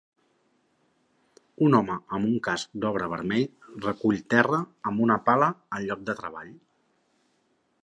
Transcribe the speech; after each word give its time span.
Un 1.65 1.75
home 1.79 1.97
amb 2.17 2.29
un 2.29 2.39
casc 2.47 2.73
d'obra 2.85 3.11
vermell 3.13 3.45
recull 3.85 4.25
terra 4.37 4.63
amb 4.93 5.05
una 5.09 5.21
pala 5.31 5.53
al 5.79 5.89
lloc 5.91 6.05
de 6.11 6.19
treball. 6.25 6.53